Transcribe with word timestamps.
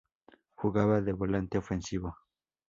Jugaba 0.55 0.99
de 0.99 1.13
volante 1.13 1.59
ofensivo. 1.59 2.15